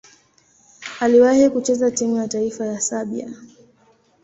Aliwahi 0.99 1.49
kucheza 1.49 1.91
timu 1.91 2.17
ya 2.17 2.27
taifa 2.27 2.65
ya 2.65 2.79
Serbia. 2.81 3.29